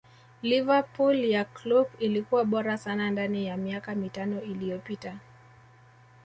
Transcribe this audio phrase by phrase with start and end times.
[0.41, 5.17] liverpool ya Kloop ilikuwa bora sana ndani ya miaka mitano iliyopita